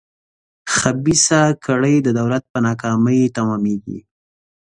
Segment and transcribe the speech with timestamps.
[0.75, 3.99] خبیثه کړۍ د دولت په ناکامۍ تمامېږي.